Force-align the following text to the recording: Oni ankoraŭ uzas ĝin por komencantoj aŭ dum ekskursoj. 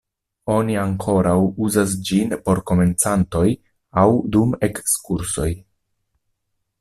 Oni 0.51 0.77
ankoraŭ 0.83 1.33
uzas 1.65 1.91
ĝin 2.07 2.33
por 2.47 2.61
komencantoj 2.71 3.45
aŭ 4.05 4.09
dum 4.37 4.57
ekskursoj. 4.69 5.49